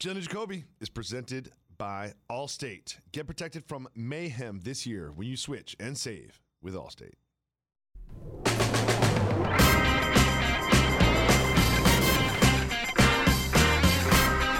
[0.00, 2.98] Jalen Jacoby is presented by Allstate.
[3.10, 7.14] Get protected from mayhem this year when you switch and save with Allstate.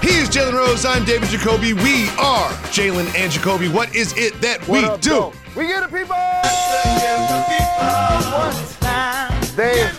[0.01, 0.85] He is Jalen Rose.
[0.85, 1.73] I'm David Jacoby.
[1.73, 3.67] We are Jalen and Jacoby.
[3.67, 5.09] What is it that What we up, do?
[5.09, 5.33] though?
[5.55, 6.15] We get it, people.
[9.55, 9.89] They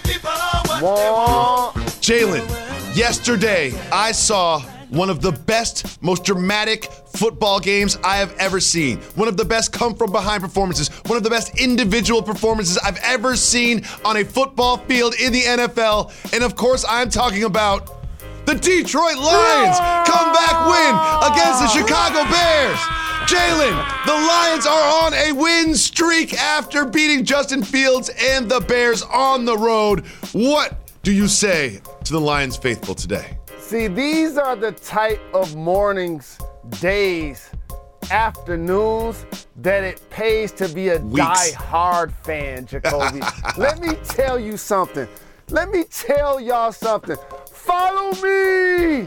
[0.82, 1.76] want.
[2.00, 8.60] Jalen, yesterday I saw one of the best, most dramatic football games I have ever
[8.60, 8.98] seen.
[9.14, 10.88] One of the best come from behind performances.
[11.06, 15.42] One of the best individual performances I've ever seen on a football field in the
[15.42, 16.34] NFL.
[16.34, 18.00] And of course, I'm talking about
[18.46, 22.78] the Detroit Lions comeback win against the Chicago Bears.
[23.30, 29.02] Jalen, the Lions are on a win streak after beating Justin Fields and the Bears
[29.02, 30.04] on the road.
[30.32, 33.39] What do you say to the Lions faithful today?
[33.70, 36.40] See, these are the type of mornings,
[36.80, 37.50] days,
[38.10, 41.24] afternoons that it pays to be a Weeks.
[41.24, 43.20] die-hard fan, Jacoby.
[43.56, 45.06] Let me tell you something.
[45.50, 47.16] Let me tell y'all something.
[47.52, 49.06] Follow me.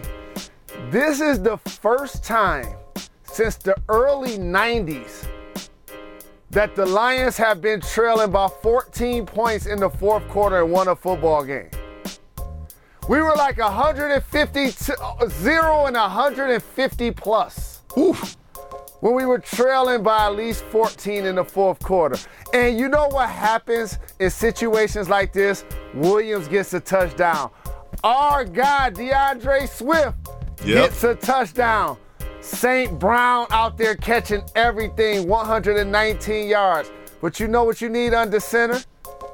[0.91, 2.73] This is the first time
[3.25, 5.27] since the early 90s
[6.51, 10.87] that the Lions have been trailing by 14 points in the fourth quarter and won
[10.87, 11.69] a football game.
[13.09, 17.81] We were like 150 to, uh, 0 and 150 plus.
[17.97, 18.37] Oof.
[19.01, 22.17] When we were trailing by at least 14 in the fourth quarter.
[22.53, 25.65] And you know what happens in situations like this?
[25.93, 27.51] Williams gets a touchdown.
[28.05, 30.15] Our guy, DeAndre Swift,
[30.63, 30.89] Yep.
[30.89, 31.97] gets a touchdown.
[32.39, 32.97] St.
[32.97, 36.89] Brown out there catching everything, 119 yards.
[37.21, 38.79] But you know what you need under center?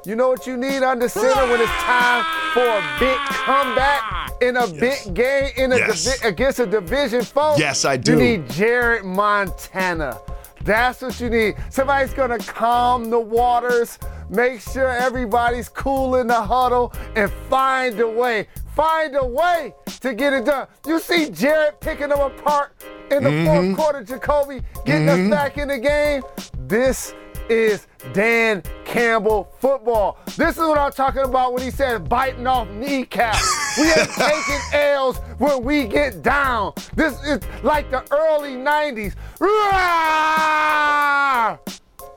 [0.04, 2.24] You know what you need under center when it's time
[2.54, 4.72] for a big comeback in a Yes.
[5.04, 6.04] big game in a Yes.
[6.04, 7.54] divi- against a division foe?
[7.58, 8.12] Yes, I do.
[8.12, 10.18] You need Jared Montana.
[10.64, 11.56] That's what you need.
[11.70, 13.98] Somebody's gonna calm the waters,
[14.30, 18.46] make sure everybody's cool in the huddle, and find a way.
[18.74, 20.66] Find a way to get it done.
[20.86, 22.72] You see Jared picking them apart
[23.10, 23.74] in the Mm-hmm.
[23.74, 26.22] fourth quarter, Jacoby, getting us back in the game.
[26.66, 27.14] This
[27.50, 30.18] is Dan Campbell football.
[30.36, 33.76] This is what I'm talking about when he said biting off kneecaps.
[33.78, 36.72] We ain't taking L's when we get down.
[36.94, 39.14] This is like the early 90s.
[39.40, 39.50] Roar!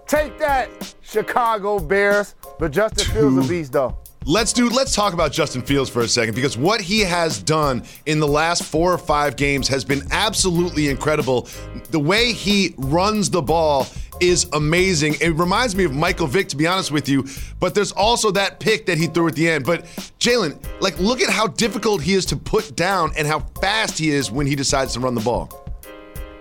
[0.07, 0.69] Take that,
[1.01, 2.35] Chicago Bears.
[2.59, 3.97] But Justin Fields a beast, though.
[4.25, 7.83] Let's do let's talk about Justin Fields for a second because what he has done
[8.05, 11.50] in the last 4 or 5 games has been absolutely incredible.
[11.89, 13.85] The way he runs the ball
[14.19, 15.16] is amazing.
[15.22, 17.25] It reminds me of Michael Vick to be honest with you,
[17.59, 19.66] but there's also that pick that he threw at the end.
[19.66, 19.85] But
[20.19, 24.09] Jalen, like look at how difficult he is to put down and how fast he
[24.12, 25.50] is when he decides to run the ball.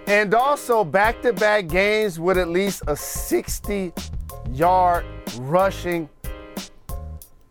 [0.07, 3.93] And also back to back games with at least a 60
[4.51, 5.05] yard
[5.39, 6.09] rushing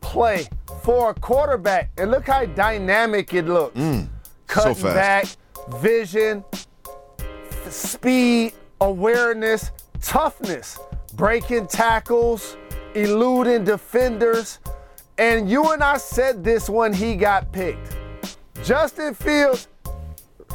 [0.01, 0.45] play
[0.83, 1.89] for a quarterback.
[1.97, 3.77] And look how dynamic it looks.
[3.77, 4.07] Mm,
[4.47, 5.37] Cutting fast.
[5.65, 6.43] back, vision,
[7.69, 10.77] speed, awareness, toughness,
[11.15, 12.57] breaking tackles,
[12.95, 14.59] eluding defenders.
[15.17, 17.97] And you and I said this when he got picked.
[18.63, 19.67] Justin Fields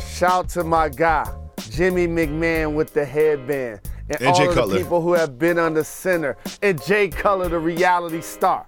[0.01, 1.31] Shout to my guy,
[1.71, 3.81] Jimmy McMahon with the headband.
[4.09, 4.75] And, And all Jay of Cutler.
[4.75, 6.37] the people who have been under center.
[6.63, 8.67] And Jay Cutler, the reality star.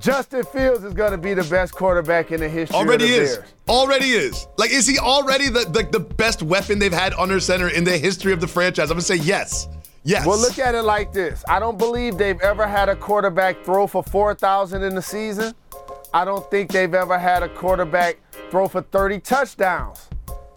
[0.00, 3.16] Justin Fields is going to be the best quarterback in the history Already of the.
[3.16, 3.36] Already is.
[3.36, 3.54] Bears.
[3.68, 4.46] Already is.
[4.56, 7.98] Like, is he already the, the the best weapon they've had under center in the
[7.98, 8.90] history of the franchise?
[8.90, 9.68] I'm gonna say yes.
[10.02, 10.26] Yes.
[10.26, 11.44] Well, look at it like this.
[11.46, 15.54] I don't believe they've ever had a quarterback throw for 4,000 in the season.
[16.14, 18.16] I don't think they've ever had a quarterback
[18.50, 20.08] throw for 30 touchdowns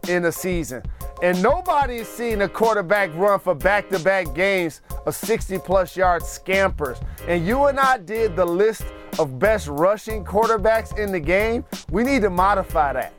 [0.07, 0.81] in a season.
[1.21, 5.97] And nobody has seen a quarterback run for back to back games of 60 plus
[5.97, 6.99] yard scampers.
[7.27, 8.85] And you and I did the list
[9.19, 11.65] of best rushing quarterbacks in the game.
[11.91, 13.13] We need to modify that.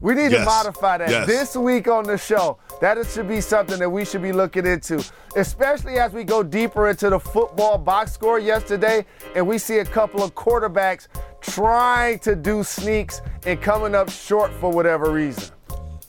[0.00, 1.10] We need to modify that.
[1.10, 1.26] Yes.
[1.26, 4.64] This week on the show, that is- should be something that we should be looking
[4.66, 5.04] into,
[5.36, 9.04] especially as we go deeper into the football box score yesterday
[9.34, 11.08] and we see a couple of quarterbacks
[11.42, 15.50] trying to do sneaks and coming up short for whatever reason.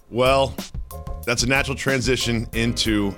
[0.10, 0.56] Well,
[1.26, 3.14] that's a natural transition into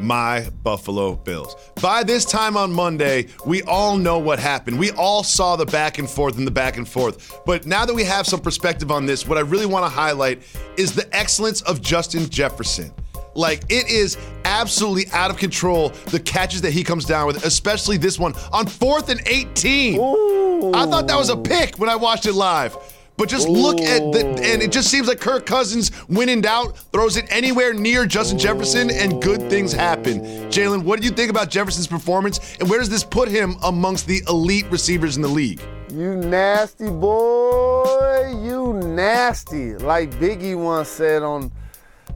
[0.00, 1.56] my Buffalo Bills.
[1.80, 4.78] By this time on Monday, we all know what happened.
[4.78, 7.40] We all saw the back and forth and the back and forth.
[7.46, 10.42] But now that we have some perspective on this, what I really want to highlight
[10.76, 12.92] is the excellence of Justin Jefferson.
[13.34, 17.96] Like it is absolutely out of control the catches that he comes down with, especially
[17.96, 19.98] this one on fourth and 18.
[19.98, 20.72] Ooh.
[20.74, 22.76] I thought that was a pick when I watched it live.
[23.20, 26.78] But just look at the, and it just seems like Kirk Cousins, when in doubt,
[26.90, 30.20] throws it anywhere near Justin Jefferson, and good things happen.
[30.50, 34.06] Jalen, what do you think about Jefferson's performance, and where does this put him amongst
[34.06, 35.60] the elite receivers in the league?
[35.92, 39.74] You nasty boy, you nasty.
[39.74, 41.52] Like Biggie once said on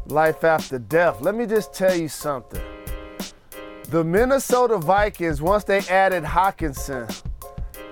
[0.06, 1.20] Life After Death.
[1.20, 2.62] Let me just tell you something.
[3.90, 7.14] The Minnesota Vikings, once they added Hockenson,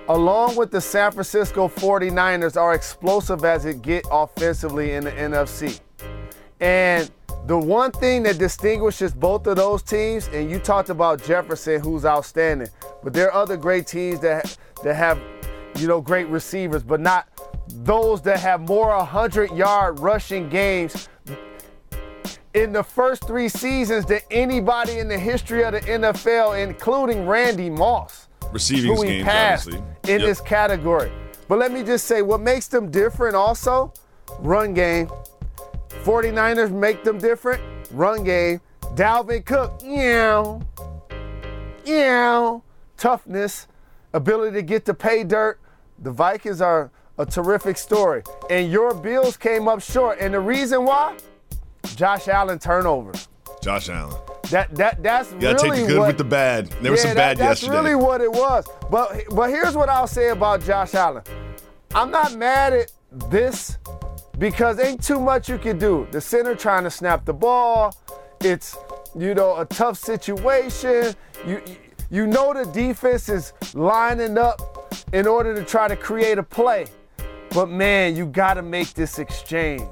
[0.08, 5.80] along with the San Francisco 49ers, are explosive as it get offensively in the NFC.
[6.60, 7.10] And
[7.46, 12.04] the one thing that distinguishes both of those teams, and you talked about Jefferson, who's
[12.04, 12.68] outstanding,
[13.02, 15.20] but there are other great teams that that have,
[15.76, 17.28] you know, great receivers, but not
[17.68, 21.08] those that have more 100-yard rushing games
[22.54, 27.70] in the first three seasons than anybody in the history of the NFL, including Randy
[27.70, 29.88] Moss Receiving who games, passed obviously.
[30.14, 30.28] in Yep.
[30.28, 31.12] this category.
[31.48, 33.92] But let me just say, what makes them different also,
[34.40, 35.10] run game.
[36.04, 37.60] 49ers make them different,
[37.92, 38.60] run game.
[38.94, 40.58] Dalvin Cook, yeah,
[41.84, 42.58] yeah,
[42.96, 43.66] toughness,
[44.12, 45.58] ability to get to pay dirt.
[46.00, 48.22] The Vikings are a terrific story.
[48.50, 50.18] And your Bills came up short.
[50.20, 51.16] And the reason why?
[51.96, 53.28] Josh Allen turnovers.
[53.62, 54.16] Josh Allen.
[54.52, 56.66] That that that's You gotta really take the good what, with the bad.
[56.82, 57.72] There was some that- bad that's yesterday.
[57.72, 58.66] That's really what it was.
[58.90, 61.22] But but here's what I'll say about Josh Allen.
[61.94, 62.92] I'm not mad at
[63.30, 63.78] this
[64.38, 66.06] because ain't too much you can do.
[66.10, 67.96] The center trying to snap the ball.
[68.42, 68.76] It's
[69.18, 71.14] you know a tough situation.
[71.46, 71.62] You
[72.10, 76.88] you know the defense is lining up in order to try to create a play.
[77.54, 79.88] But man, you got to make this exchange.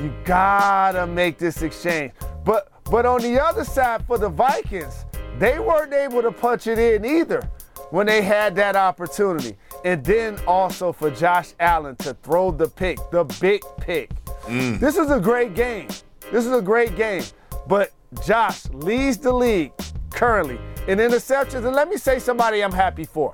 [0.00, 2.12] You gotta make this exchange.
[2.44, 5.04] But but on the other side for the Vikings,
[5.38, 7.48] they weren't able to punch it in either
[7.90, 9.56] when they had that opportunity.
[9.84, 14.10] And then also for Josh Allen to throw the pick, the big pick.
[14.44, 14.80] Mm.
[14.80, 15.88] This is a great game.
[16.32, 17.22] This is a great game.
[17.66, 17.92] But
[18.26, 19.72] Josh leads the league
[20.10, 20.58] currently
[20.88, 21.64] in interceptions.
[21.64, 23.32] And let me say somebody I'm happy for.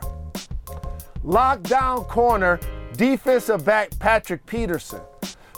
[1.24, 2.60] Lockdown corner,
[2.96, 5.00] defensive back Patrick Peterson.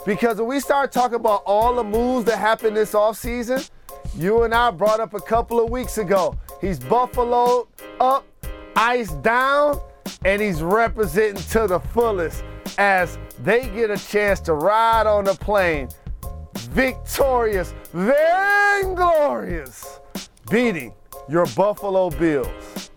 [0.05, 3.69] Because when we start talking about all the moves that happened this offseason,
[4.17, 6.37] you and I brought up a couple of weeks ago.
[6.61, 7.67] He's Buffalo
[7.99, 8.25] up,
[8.75, 9.79] ice down,
[10.25, 12.43] and he's representing to the fullest
[12.77, 15.89] as they get a chance to ride on the plane.
[16.55, 19.99] Victorious, vainglorious,
[20.49, 20.93] beating
[21.27, 22.88] your Buffalo Bills.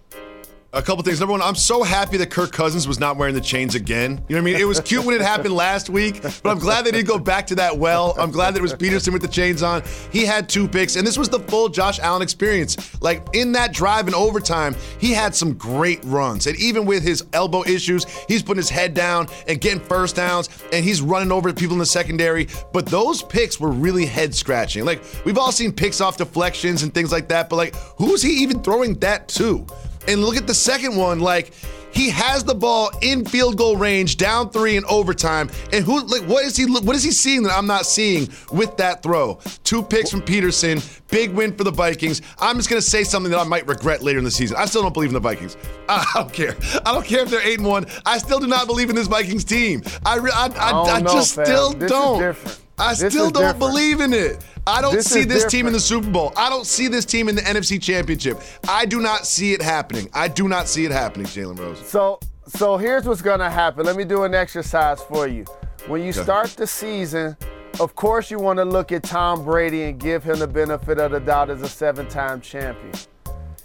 [0.74, 1.20] A couple things.
[1.20, 4.12] Number one, I'm so happy that Kirk Cousins was not wearing the chains again.
[4.26, 4.56] You know what I mean?
[4.56, 7.46] It was cute when it happened last week, but I'm glad they didn't go back
[7.48, 8.14] to that well.
[8.19, 9.82] I'm glad that it was Peterson with the chains on.
[10.10, 12.98] He had two picks, and this was the full Josh Allen experience.
[13.02, 16.46] Like in that drive in overtime, he had some great runs.
[16.46, 20.48] And even with his elbow issues, he's putting his head down and getting first downs,
[20.72, 22.48] and he's running over people in the secondary.
[22.72, 24.86] But those picks were really head scratching.
[24.86, 28.43] Like we've all seen picks off deflections and things like that, but like who's he
[28.43, 29.67] even throwing that to?
[30.08, 31.52] And look at the second one, like
[31.92, 35.50] he has the ball in field goal range, down three in overtime.
[35.74, 36.64] And who, like, what is he?
[36.64, 39.38] What is he seeing that I'm not seeing with that throw?
[39.62, 42.22] Two picks from Peterson, big win for the Vikings.
[42.38, 44.56] I'm just gonna say something that I might regret later in the season.
[44.58, 45.56] I still don't believe in the Vikings.
[45.88, 46.56] I don't care.
[46.86, 47.86] I don't care if they're eight and one.
[48.06, 49.82] I still do not believe in this Vikings team.
[50.06, 51.44] I, I, I, don't I just fam.
[51.44, 52.58] still This don't.
[52.78, 53.58] I This still don't different.
[53.58, 54.42] believe in it.
[54.66, 55.81] I don't This see is this team in the.
[55.81, 56.32] Super Bowl.
[56.36, 58.40] I don't see this team in the NFC Championship.
[58.69, 60.08] I do not see it happening.
[60.14, 61.78] I do not see it happening, Jalen Rose.
[61.81, 63.84] So so here's what's gonna happen.
[63.84, 65.44] Let me do an exercise for you.
[65.86, 67.36] When you start the season,
[67.81, 71.10] of course you want to look at Tom Brady and give him the benefit of
[71.10, 72.92] the doubt as a seven-time champion.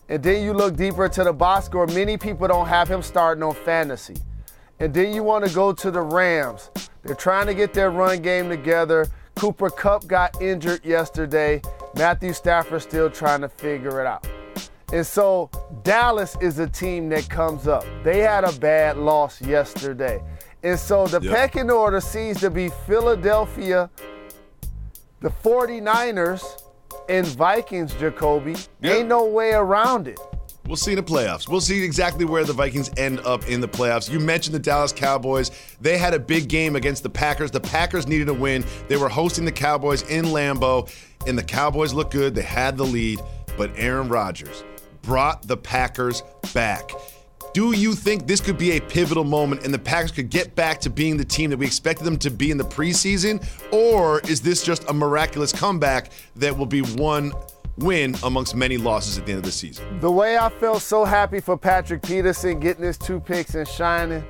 [0.09, 1.85] And then you look deeper into the box score.
[1.87, 4.15] Many people don't have him starting on fantasy.
[4.79, 6.71] And then you want to go to the Rams.
[7.03, 9.07] They're trying to get their run game together.
[9.37, 11.61] Cooper Kupp got injured yesterday.
[11.95, 14.27] Matthew Stafford still trying to figure it out.
[14.91, 15.51] And so
[15.83, 17.85] Dallas is a team that comes up.
[18.03, 20.23] They had a bad loss yesterday.
[20.63, 21.35] And so the Yep.
[21.35, 23.91] pecking order seems to be Philadelphia,
[25.21, 26.63] the 49ers,
[27.07, 28.55] and Vikings, Jacoby.
[28.81, 28.95] Yep.
[28.95, 30.19] Ain't no way around it.
[30.67, 31.47] We'll see in the playoffs.
[31.47, 34.11] We'll see exactly where the Vikings end up in the playoffs.
[34.11, 35.49] You mentioned the Dallas Cowboys.
[35.79, 37.51] They had a big game against the Packers.
[37.51, 38.65] The Packers needed a win.
[38.89, 40.91] They were hosting the Cowboys in Lambeau,
[41.25, 42.35] and the Cowboys looked good.
[42.35, 43.21] They had the lead,
[43.55, 44.65] but Aaron Rodgers
[45.03, 46.21] brought the Packers
[46.53, 46.91] back.
[47.53, 50.79] Do you think this could be a pivotal moment and the Packers could get back
[50.81, 53.43] to being the team that we expected them to be in the preseason?
[53.71, 57.33] Or is this just a miraculous comeback that will be one
[57.77, 59.99] win amongst many losses at the end of the season?
[59.99, 64.23] The way I felt so happy for Patrick Peterson getting his two picks and shining,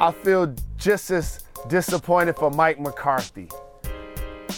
[0.00, 3.48] I feel just as disappointed for Mike McCarthy.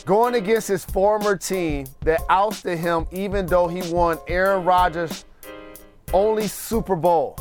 [0.05, 5.25] Going against his former team that ousted him even though he won Aaron Rodgers'
[6.13, 7.37] only Super Bowl.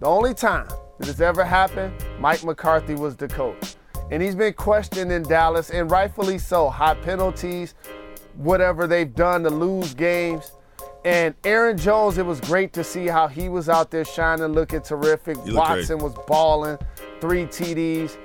[0.00, 3.74] The only time that it's ever happened, Mike McCarthy was the coach.
[4.10, 6.70] And he's been questioned in Dallas, and rightfully so.
[6.70, 7.74] High penalties,
[8.38, 10.52] whatever they've done to lose games.
[11.04, 14.80] And Aaron Jones, it was great to see how he was out there shining, looking
[14.80, 15.36] terrific.
[15.44, 16.02] look Watson great.
[16.02, 16.78] was balling,
[17.20, 18.16] three TDs.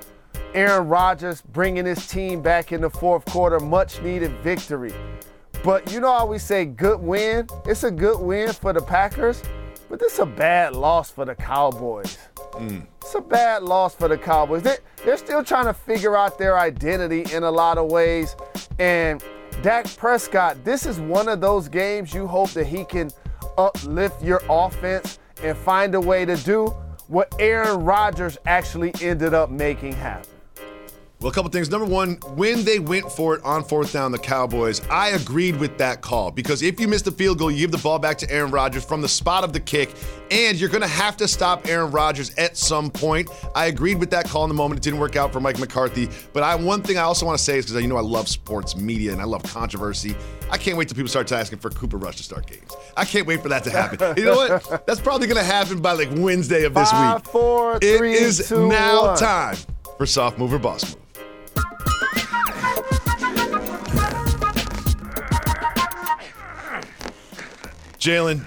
[0.53, 4.93] Aaron Rodgers bringing his team back in the fourth quarter, much needed victory.
[5.63, 7.47] But you know how we say good win?
[7.65, 9.41] It's a good win for the Packers,
[9.89, 12.17] but this is a bad loss for the Cowboys.
[12.51, 12.85] Mm.
[13.01, 14.61] It's a bad loss for the Cowboys.
[14.61, 18.35] They, they're still trying to figure out their identity in a lot of ways.
[18.77, 19.23] And
[19.61, 23.09] Dak Prescott, this is one of those games you hope that he can
[23.57, 26.67] uplift your offense and find a way to do
[27.07, 30.32] what Aaron Rodgers actually ended up making happen.
[31.23, 31.69] Well, a couple things.
[31.69, 35.77] Number one, when they went for it on fourth down, the Cowboys, I agreed with
[35.77, 38.29] that call because if you miss the field goal, you give the ball back to
[38.29, 39.93] Aaron Rodgers from the spot of the kick,
[40.31, 43.29] and you're going to have to stop Aaron Rodgers at some point.
[43.55, 44.79] I agreed with that call in the moment.
[44.79, 46.09] It didn't work out for Mike McCarthy.
[46.33, 48.27] But I one thing I also want to say is because you know I love
[48.27, 50.17] sports media and I love controversy.
[50.51, 52.75] I can't wait till people start asking for Cooper Rush to start games.
[52.97, 54.17] I can't wait for that to happen.
[54.17, 54.85] you know what?
[54.85, 57.31] That's probably going to happen by like Wednesday of this Five, week.
[57.31, 59.17] four, It three, is two, now one.
[59.17, 59.55] time
[59.97, 61.02] for soft mover boss move.
[68.03, 68.43] Jalen,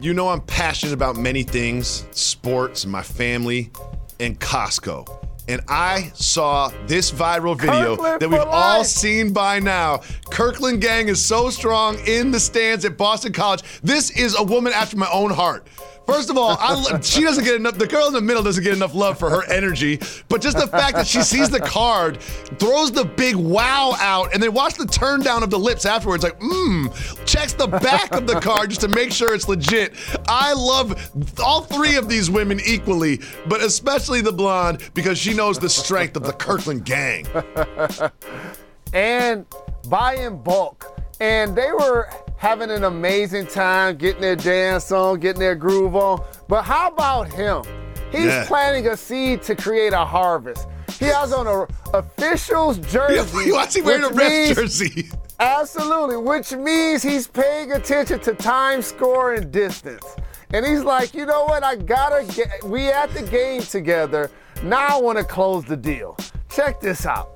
[0.00, 3.72] you know I'm passionate about many things sports, my family,
[4.20, 5.08] and Costco.
[5.48, 8.86] And I saw this viral video Kirkland that we've all life.
[8.86, 10.02] seen by now.
[10.30, 13.62] Kirkland Gang is so strong in the stands at Boston College.
[13.82, 15.66] This is a woman after my own heart.
[16.06, 17.78] First of all, I, she doesn't get enough.
[17.78, 20.66] The girl in the middle doesn't get enough love for her energy, but just the
[20.66, 22.20] fact that she sees the card,
[22.58, 26.22] throws the big wow out, and then watch the turn down of the lips afterwards,
[26.22, 29.94] like mmm, checks the back of the card just to make sure it's legit.
[30.28, 31.10] I love
[31.42, 36.16] all three of these women equally, but especially the blonde because she knows the strength
[36.16, 37.26] of the Kirkland Gang.
[38.92, 39.46] and
[39.88, 40.90] buy in bulk.
[41.20, 46.22] And they were having an amazing time getting their dance on, getting their groove on.
[46.48, 47.62] But how about him?
[48.10, 48.44] He's Yeah.
[48.46, 50.68] planting a seed to create a harvest.
[50.98, 53.50] He has on a official's jersey.
[53.52, 55.10] Why is he wearing a which jersey?
[55.40, 60.04] Absolutely, which means he's paying attention to time, score, and distance.
[60.52, 61.64] And he's like, you know what?
[61.64, 62.62] I gotta get.
[62.62, 64.30] We at the game together.
[64.62, 66.16] Now I want to close the deal.
[66.48, 67.30] Check this out.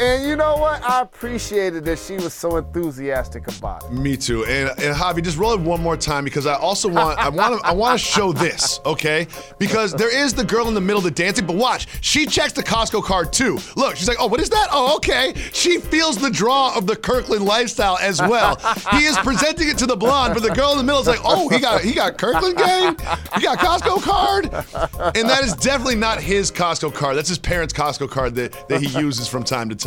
[0.00, 0.82] And you know what?
[0.82, 3.92] I appreciated that she was so enthusiastic about it.
[3.92, 4.44] Me too.
[4.44, 7.60] And and Javi, just roll it one more time because I also want I want
[7.60, 9.28] to I want to show this, okay?
[9.58, 12.52] Because there is the girl in the middle of the dancing, but watch, she checks
[12.52, 13.58] the Costco card too.
[13.76, 14.68] Look, she's like, oh, what is that?
[14.72, 15.32] Oh, okay.
[15.52, 18.56] She feels the draw of the Kirkland lifestyle as well.
[18.90, 21.20] he is presenting it to the blonde, but the girl in the middle is like,
[21.24, 22.96] oh, he got he got Kirkland gang,
[23.36, 24.44] he got Costco card,
[25.16, 27.16] and that is definitely not his Costco card.
[27.16, 29.83] That's his parents' Costco card that that he uses from time to time.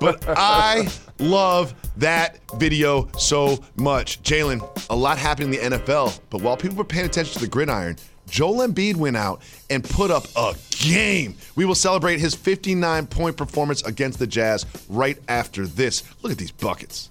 [0.00, 0.88] But I
[1.18, 4.22] love that video so much.
[4.22, 7.48] Jalen, a lot happened in the NFL, but while people were paying attention to the
[7.48, 7.96] gridiron,
[8.28, 11.36] Joel Embiid went out and put up a game.
[11.56, 16.02] We will celebrate his 59 point performance against the Jazz right after this.
[16.22, 17.10] Look at these buckets.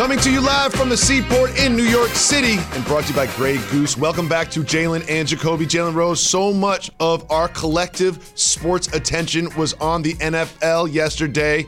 [0.00, 3.14] Coming to you live from the Seaport in New York City and brought to you
[3.14, 3.98] by Grey Goose.
[3.98, 5.66] Welcome back to Jalen and Jacoby.
[5.66, 11.66] Jalen Rose, so much of our collective sports attention was on the NFL yesterday.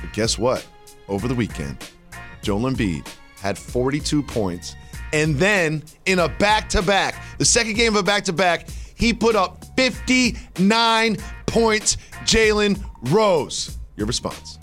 [0.00, 0.66] But guess what?
[1.06, 1.88] Over the weekend,
[2.42, 3.06] Joel Embiid
[3.38, 4.74] had 42 points.
[5.12, 8.66] And then in a back to back, the second game of a back to back,
[8.96, 11.16] he put up 59
[11.46, 11.96] points.
[12.24, 14.58] Jalen Rose, your response?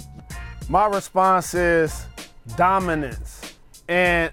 [0.68, 2.06] My response is
[2.56, 3.56] dominance.
[3.88, 4.32] And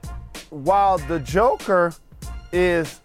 [0.51, 1.95] while the Joker
[2.53, 3.01] is,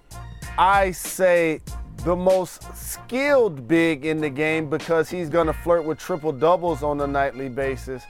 [0.58, 1.62] I say,
[2.04, 6.84] the most skilled big in the game because he's going to flirt with triple doubles
[6.84, 8.04] on a nightly basis,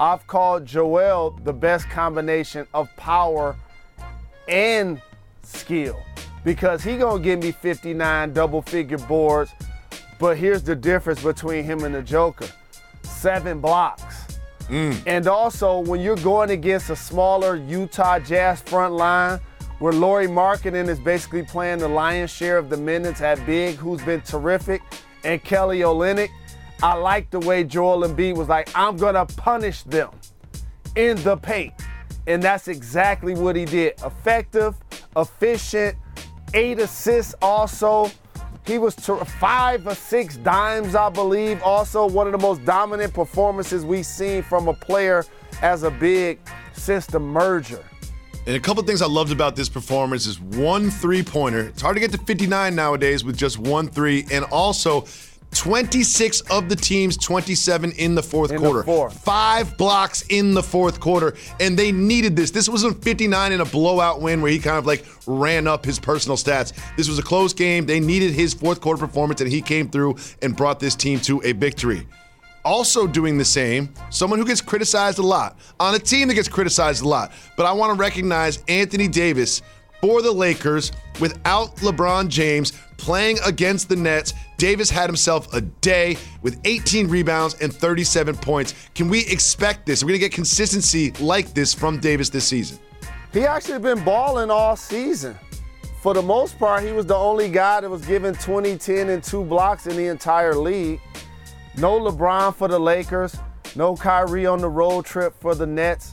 [0.00, 3.56] I've called Joel the best combination of power
[4.48, 5.00] and
[5.42, 6.00] skill
[6.44, 9.52] because he going to give me 59 double figure boards.
[10.18, 12.48] But here's the difference between him and the Joker
[13.02, 14.17] seven blocks.
[14.68, 15.02] Mm.
[15.06, 19.40] And also, when you're going against a smaller Utah Jazz front line,
[19.78, 24.02] where Lauri Markkanen is basically playing the lion's share of the minutes at big, who's
[24.02, 24.82] been terrific,
[25.24, 26.30] and Kelly Olynyk,
[26.82, 30.10] I like the way Joel Embiid was like, I'm gonna punish them
[30.96, 31.74] in the paint.
[32.26, 33.94] And that's exactly what he did.
[34.04, 34.74] Effective,
[35.16, 35.96] efficient,
[36.54, 38.10] eight assists also.
[38.68, 41.62] He was five or six dimes, I believe.
[41.62, 45.24] Also, one of the most dominant performances we've seen from a player
[45.62, 46.38] as a big
[46.74, 47.82] since the merger.
[48.46, 51.60] And a couple things I loved about this performance is one three pointer.
[51.60, 54.26] It's hard to get to 59 nowadays with just one three.
[54.30, 55.06] And also,
[55.58, 58.78] 26 of the teams, 27 in the fourth in quarter.
[58.78, 59.24] The fourth.
[59.24, 61.34] Five blocks in the fourth quarter.
[61.58, 62.52] And they needed this.
[62.52, 65.98] This wasn't 59 in a blowout win where he kind of like ran up his
[65.98, 66.72] personal stats.
[66.96, 67.86] This was a close game.
[67.86, 71.42] They needed his fourth quarter performance, and he came through and brought this team to
[71.44, 72.06] a victory.
[72.64, 76.48] Also doing the same, someone who gets criticized a lot on a team that gets
[76.48, 77.32] criticized a lot.
[77.56, 79.62] But I want to recognize Anthony Davis
[80.00, 84.34] for the Lakers without LeBron James playing against the Nets.
[84.58, 88.74] Davis had himself a day with 18 rebounds and 37 points.
[88.94, 90.02] Can we expect this?
[90.02, 92.78] Are we going to get consistency like this from Davis this season?
[93.32, 95.36] He actually been balling all season.
[96.02, 99.22] For the most part, he was the only guy that was given 20, 10, and
[99.22, 101.00] two blocks in the entire league.
[101.76, 103.36] No LeBron for the Lakers.
[103.74, 106.12] No Kyrie on the road trip for the Nets.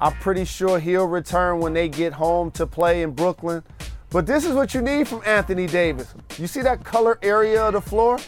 [0.00, 3.62] I'm pretty sure he'll return when they get home to play in Brooklyn.
[4.10, 6.14] But this is what you need from Anthony Davis.
[6.38, 8.18] You see that color area of the floor?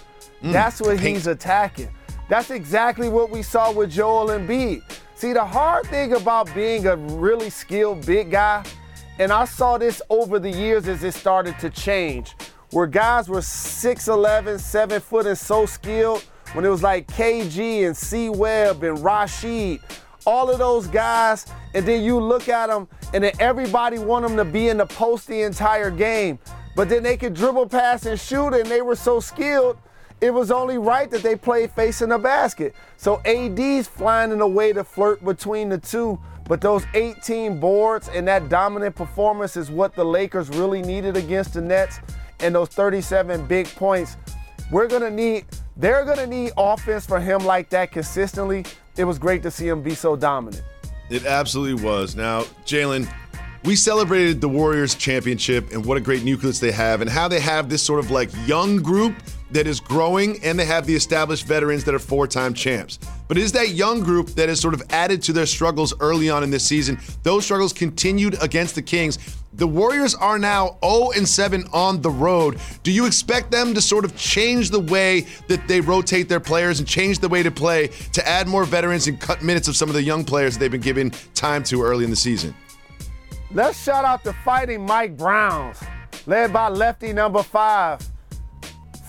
[0.43, 1.17] Mm, That's what pink.
[1.17, 1.89] he's attacking.
[2.29, 4.83] That's exactly what we saw with Joel Embiid.
[5.15, 8.65] See, the hard thing about being a really skilled big guy,
[9.19, 12.35] and I saw this over the years as it started to change,
[12.71, 17.97] where guys were 6'11, 7 foot and so skilled, when it was like KG and
[17.97, 19.81] C Webb and Rasheed
[20.29, 24.37] all of those guys, and then you look at them, and then everybody want them
[24.37, 26.39] to be in the post the entire game.
[26.77, 29.79] But then they could dribble, pass, and shoot, and they were so skilled,
[30.21, 32.75] it was only right that they played facing the basket.
[32.99, 36.19] So AD's flying in a way to flirt between the two.
[36.47, 41.55] But those 18 boards and that dominant performance is what the Lakers really needed against
[41.55, 42.01] the Nets.
[42.41, 44.17] And those 37 big points.
[44.71, 48.65] We're gonna need, they're gonna need offense for him like that consistently
[48.99, 50.63] it was great to see him be so dominant.
[51.09, 52.17] It absolutely was.
[52.17, 53.09] Now, Jalen,
[53.65, 57.41] we celebrated the Warriors championship and what a great nucleus they have, and how they
[57.41, 59.15] have this sort of like young group
[59.51, 62.99] that is growing, and they have the established veterans that are four time champs.
[63.27, 66.31] But it is that young group that has sort of added to their struggles early
[66.31, 66.99] on in this season.
[67.23, 69.19] Those struggles continued against the Kings.
[69.55, 72.59] The Warriors are now 0 and 7 on the road.
[72.83, 76.79] Do you expect them to sort of change the way that they rotate their players
[76.79, 79.89] and change the way to play to add more veterans and cut minutes of some
[79.89, 82.55] of the young players they've been given time to early in the season?
[83.51, 85.81] Let's shout out the fighting Mike Browns,
[86.27, 88.01] led by lefty number five.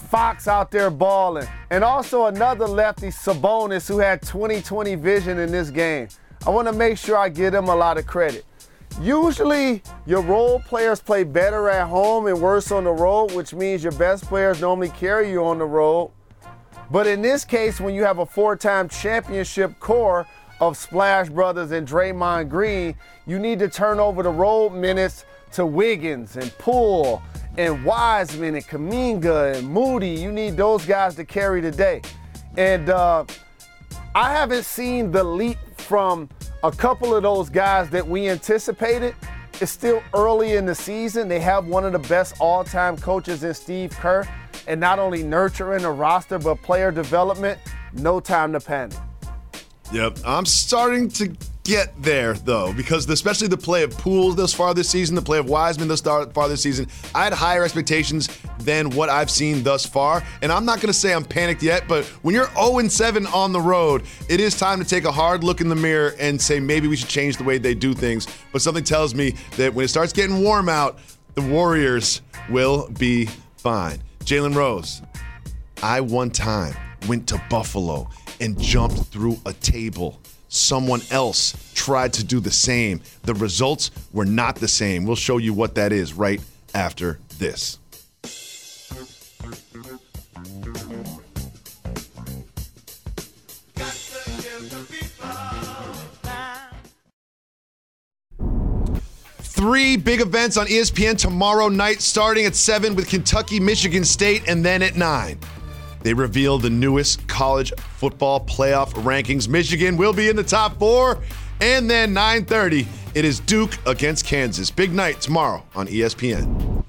[0.10, 1.48] Fox out there balling.
[1.70, 6.08] And also another lefty, Sabonis, who had 2020 vision in this game.
[6.48, 8.44] I want to make sure I give him a lot of credit.
[9.00, 13.84] Usually, your role players play better at home and worse on the road, which means
[13.84, 16.10] your best players normally carry you on the road.
[16.90, 20.26] But in this case, when you have a four time championship core
[20.60, 22.96] of Splash Brothers and Draymond Green,
[23.28, 27.22] you need to turn over the road minutes to Wiggins and Poole
[27.58, 30.10] and Wiseman and Kuminga and Moody.
[30.10, 32.02] You need those guys to carry the day.
[32.58, 33.26] And uh,
[34.16, 36.30] I haven't seen the leap from
[36.64, 39.16] a couple of those guys that we anticipated.
[39.62, 41.28] It's still early in the season.
[41.28, 44.28] They have one of the best all time coaches in Steve Kerr.
[44.68, 47.60] And not only nurturing a roster, but player development,
[47.94, 48.98] no time to panic.
[49.92, 50.20] Yep.
[50.26, 51.36] I'm starting to
[51.70, 55.38] get there though, because especially the play of Poole's thus far this season, the play
[55.38, 58.28] of Wiseman thus far this season, I had higher expectations
[58.58, 60.24] than what I've seen thus far.
[60.42, 63.52] And I'm not going to say I'm panicked yet, but when you're 0 7 on
[63.52, 66.60] the road, it is time to take a hard look in the mirror and say
[66.60, 68.28] maybe we should change the way they do things.
[68.52, 70.98] But something tells me that when it starts getting warm out,
[71.36, 73.28] the Warriors will be
[73.58, 74.00] fine.
[74.22, 75.04] Jalen Rose,
[75.84, 76.76] I one time
[77.08, 78.10] went to Buffalo
[78.42, 80.20] and jumped through a table.
[80.50, 83.02] Someone else tried to do the same.
[83.24, 85.06] The results were not the same.
[85.06, 86.42] We'll show you what that is right
[86.74, 87.78] after this.
[99.42, 104.64] Three big events on ESPN tomorrow night, starting at 7 with Kentucky, Michigan State, and
[104.64, 105.38] then at 9.
[106.02, 109.48] They reveal the newest college football playoff rankings.
[109.50, 111.20] Michigan will be in the top four.
[111.62, 114.72] And then 9:30, it is Duke against Kansas.
[114.72, 116.86] Big night tomorrow on ESPN.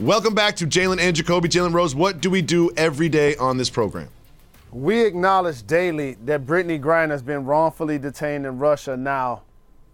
[0.00, 1.48] Welcome back to Jalen and Jacoby.
[1.48, 4.08] Jalen Rose, what do we do every day on this program?
[4.72, 9.42] We acknowledge daily that Brittney Griner has been wrongfully detained in Russia now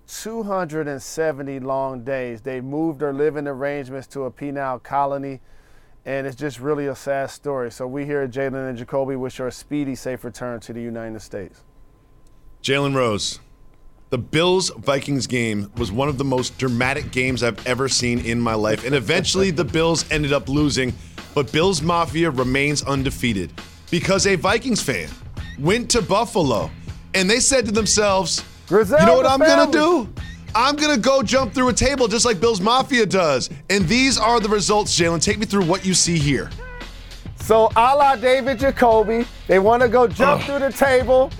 [0.07, 2.41] 270 long days.
[2.41, 5.41] They moved her living arrangements to a penal colony
[6.05, 7.71] and it's just really a sad story.
[7.71, 10.81] So we here at Jalen and Jacoby wish her a speedy, safe return to the
[10.81, 11.63] United States.
[12.63, 13.41] Jalen Rose,
[14.11, 18.41] the Bills Vikings game was one of the most dramatic games I've ever seen in
[18.41, 20.93] my life, and eventually the Bills ended up losing,
[21.35, 23.53] but Bills Mafia remains undefeated
[23.91, 25.09] because a Vikings fan
[25.59, 26.71] went to Buffalo
[27.15, 29.73] and they said to themselves, Griselda "You know what I'm family.
[29.73, 30.13] gonna do."
[30.55, 33.51] I'm gonna go jump through a table just like Bill's Mafia does.
[33.69, 35.23] And these are the results, Jalen.
[35.23, 36.51] Take me through what you see here.
[37.37, 40.47] So, a la David Jacoby, they want to go jump Ugh.
[40.47, 41.31] through the table,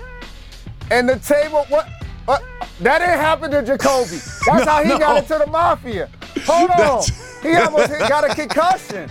[0.89, 1.87] and the table, what?
[2.25, 2.43] what
[2.81, 4.17] that didn't happen to Jacoby.
[4.45, 4.99] That's No, how he no.
[4.99, 6.09] got into the mafia.
[6.45, 6.77] Hold on.
[6.77, 9.09] That's- He almost got a concussion.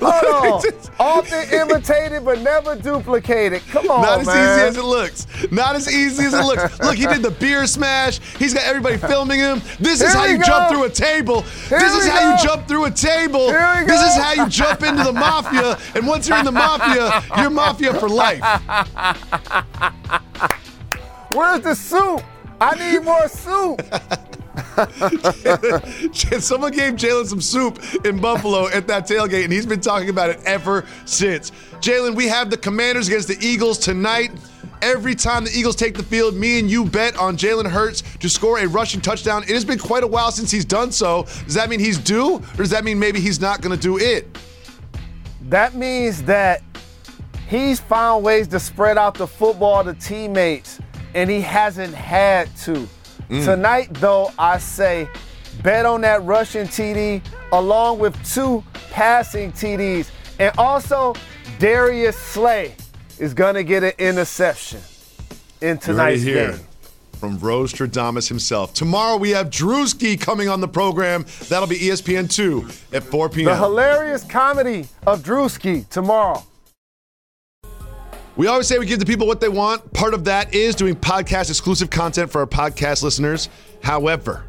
[0.00, 0.72] Hold on.
[0.98, 3.62] Often imitated but never duplicated.
[3.68, 4.36] Come on, Not as man.
[4.58, 5.26] easy as it looks.
[5.50, 6.78] Not as easy as it looks.
[6.84, 8.20] Look, he did the beer smash.
[8.38, 9.60] He's got everybody filming him.
[9.80, 11.42] This is how you jump through a table.
[11.42, 13.48] Here this is we how you jump through a table.
[13.48, 15.78] Here This is how you jump into the mafia.
[15.94, 18.42] And once you're in the mafia, you're mafia for life.
[21.30, 22.22] Where's the soup?
[22.60, 23.82] I need more soup.
[26.40, 30.30] Someone gave Jalen some soup in Buffalo at that tailgate, and he's been talking about
[30.30, 31.52] it ever since.
[31.80, 34.32] Jalen, we have the Commanders against the Eagles tonight.
[34.82, 38.28] Every time the Eagles take the field, me and you bet on Jalen Hurts to
[38.28, 39.44] score a rushing touchdown.
[39.44, 41.22] It has been quite a while since he's done so.
[41.44, 43.98] Does that mean he's due, or does that mean maybe he's not going to do
[43.98, 44.36] it?
[45.48, 46.62] That means that
[47.48, 50.80] he's found ways to spread out the football to teammates,
[51.14, 52.88] and he hasn't had to.
[53.28, 53.44] Mm.
[53.44, 55.08] Tonight, though, I say
[55.62, 60.10] bet on that rushing TD along with two passing TDs.
[60.38, 61.14] And also,
[61.58, 62.74] Darius Slay
[63.18, 64.80] is going to get an interception
[65.60, 66.60] in You heard it tonight's here game.
[67.12, 68.74] from Rose Stradamus himself.
[68.74, 71.24] Tomorrow we have Drewski coming on the program.
[71.48, 73.44] That'll be E ESPN 2 at 4 p.m.
[73.46, 76.42] The hilarious comedy of Drewski tomorrow.
[78.36, 79.92] We always say we give the people what they want.
[79.92, 83.48] Part of that is doing podcast exclusive content for our podcast listeners.
[83.80, 84.44] However,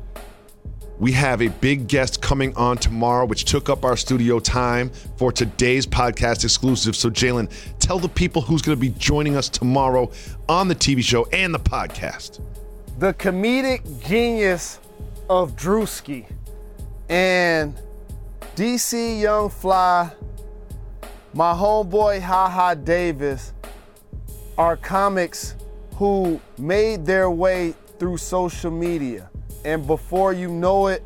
[0.97, 5.31] we have a big guest coming on tomorrow, which took up our studio time for
[5.31, 6.95] today's podcast exclusive.
[6.95, 10.09] So, Jalen, tell the people who's going to be joining us tomorrow
[10.49, 12.39] on the TV show and the podcast.
[12.97, 14.79] the comedic genius
[15.29, 16.25] of Drewski
[17.09, 17.79] and
[18.55, 20.11] DC Young Fly,
[21.33, 23.51] my homeboy Haha Davis
[24.57, 25.55] are comics
[25.95, 29.29] who made their way through social media.
[29.63, 31.03] And before you know it,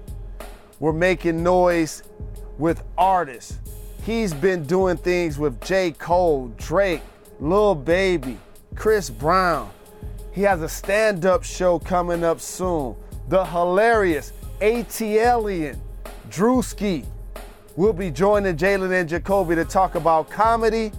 [0.80, 2.04] we're making noise
[2.58, 3.58] with artists.
[4.04, 5.92] He's been doing things with J.
[5.92, 7.02] Cole, Drake,
[7.40, 8.38] Lil Baby,
[8.76, 9.72] Chris Brown.
[10.32, 12.96] He has a stand up show coming up soon.
[13.28, 15.80] The hilarious ATLian
[16.30, 17.06] Drewski
[17.76, 20.92] will be joining Jalen and Jacoby to talk about comedy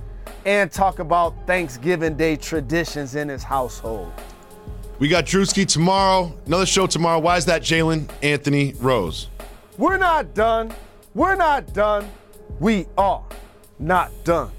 [0.45, 4.13] and talk about Thanksgiving Day traditions in his household.
[4.99, 6.37] We got Drewski tomorrow.
[6.47, 7.19] Another show tomorrow.
[7.19, 9.29] Why is that, Jalen Anthony Rose?
[9.79, 10.75] We're not done.
[11.15, 12.11] We're not done.
[12.59, 13.23] We are
[13.79, 14.51] not done.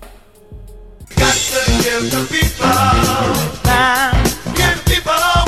[1.16, 2.68] Got to give the people,
[4.56, 5.41] give people.